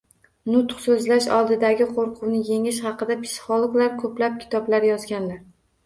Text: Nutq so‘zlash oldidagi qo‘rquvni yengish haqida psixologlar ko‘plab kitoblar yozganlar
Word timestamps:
Nutq 0.53 0.79
so‘zlash 0.85 1.27
oldidagi 1.41 1.87
qo‘rquvni 1.99 2.41
yengish 2.49 2.83
haqida 2.89 3.21
psixologlar 3.23 3.97
ko‘plab 4.05 4.45
kitoblar 4.45 4.93
yozganlar 4.95 5.45